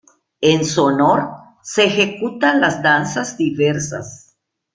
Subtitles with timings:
[0.41, 1.29] En su honor,
[1.61, 4.35] se ejecutan las danzas diversas.